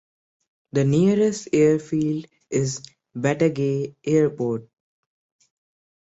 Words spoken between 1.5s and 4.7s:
airfield is Batagay Airport.